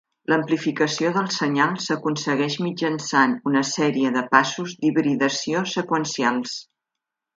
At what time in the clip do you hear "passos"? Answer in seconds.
4.33-4.75